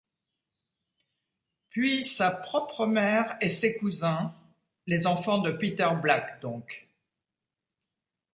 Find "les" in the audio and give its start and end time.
4.87-5.05